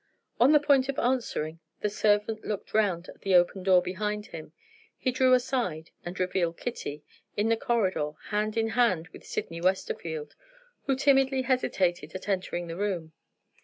On 0.39 0.51
the 0.51 0.59
point 0.59 0.89
of 0.89 0.97
answering, 0.97 1.59
the 1.81 1.89
servant 1.91 2.43
looked 2.43 2.73
round 2.73 3.07
at 3.07 3.21
the 3.21 3.35
open 3.35 3.61
door 3.61 3.83
behind 3.83 4.25
him. 4.25 4.51
He 4.97 5.11
drew 5.11 5.35
aside, 5.35 5.91
and 6.03 6.19
revealed 6.19 6.57
Kitty, 6.57 7.03
in 7.37 7.49
the 7.49 7.55
corridor, 7.55 8.13
hand 8.29 8.57
in 8.57 8.69
hand 8.69 9.09
with 9.09 9.23
Sydney 9.23 9.61
Westerfield 9.61 10.33
who 10.87 10.95
timidly 10.95 11.43
hesitated 11.43 12.15
at 12.15 12.27
entering 12.27 12.65
the 12.65 12.77
room. 12.77 13.13